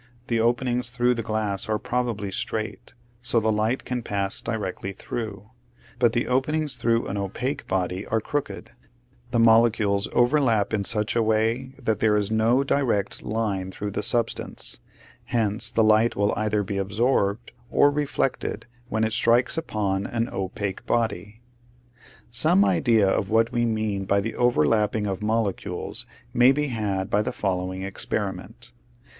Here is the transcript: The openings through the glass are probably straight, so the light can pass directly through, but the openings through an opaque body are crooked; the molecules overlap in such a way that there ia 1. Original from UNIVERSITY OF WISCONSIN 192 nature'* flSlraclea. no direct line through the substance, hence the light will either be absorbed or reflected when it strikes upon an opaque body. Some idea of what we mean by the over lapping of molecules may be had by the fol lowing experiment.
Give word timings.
The 0.29 0.39
openings 0.39 0.89
through 0.89 1.13
the 1.13 1.21
glass 1.21 1.69
are 1.69 1.77
probably 1.77 2.31
straight, 2.31 2.95
so 3.21 3.39
the 3.39 3.51
light 3.51 3.85
can 3.85 4.01
pass 4.01 4.41
directly 4.41 4.93
through, 4.93 5.51
but 5.99 6.13
the 6.13 6.25
openings 6.27 6.73
through 6.73 7.05
an 7.05 7.17
opaque 7.17 7.67
body 7.67 8.07
are 8.07 8.19
crooked; 8.19 8.71
the 9.29 9.37
molecules 9.39 10.07
overlap 10.11 10.73
in 10.73 10.83
such 10.85 11.15
a 11.15 11.21
way 11.21 11.75
that 11.77 11.99
there 11.99 12.17
ia 12.17 12.23
1. 12.23 12.31
Original 12.31 12.49
from 12.49 12.57
UNIVERSITY 12.57 12.73
OF 12.81 12.87
WISCONSIN 12.97 13.27
192 13.27 13.27
nature'* 13.27 13.27
flSlraclea. 13.27 13.27
no 13.27 13.43
direct 13.43 13.59
line 13.61 13.71
through 13.71 13.91
the 13.91 14.03
substance, 14.03 14.79
hence 15.25 15.69
the 15.69 15.83
light 15.83 16.15
will 16.15 16.33
either 16.35 16.63
be 16.63 16.77
absorbed 16.79 17.51
or 17.69 17.91
reflected 17.91 18.65
when 18.89 19.03
it 19.03 19.13
strikes 19.13 19.55
upon 19.55 20.07
an 20.07 20.27
opaque 20.33 20.83
body. 20.87 21.41
Some 22.31 22.65
idea 22.65 23.07
of 23.07 23.29
what 23.29 23.51
we 23.51 23.65
mean 23.65 24.05
by 24.05 24.19
the 24.19 24.33
over 24.35 24.65
lapping 24.65 25.05
of 25.05 25.21
molecules 25.21 26.07
may 26.33 26.51
be 26.51 26.69
had 26.69 27.11
by 27.11 27.21
the 27.21 27.31
fol 27.31 27.59
lowing 27.59 27.83
experiment. 27.83 28.71